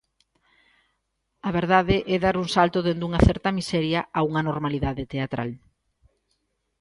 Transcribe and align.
A 1.47 1.49
verdade, 1.59 1.95
é 2.13 2.17
dar 2.25 2.35
un 2.43 2.47
salto 2.55 2.79
dende 2.87 3.07
unha 3.09 3.23
certa 3.27 3.55
miseria 3.57 3.99
a 4.17 4.19
unha 4.29 4.45
normalidade 4.49 5.03
teatral. 5.13 5.49